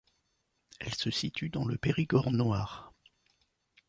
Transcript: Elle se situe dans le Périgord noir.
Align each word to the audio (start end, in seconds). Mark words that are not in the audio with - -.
Elle 0.79 0.95
se 0.95 1.11
situe 1.11 1.49
dans 1.51 1.63
le 1.63 1.77
Périgord 1.77 2.31
noir. 2.31 2.91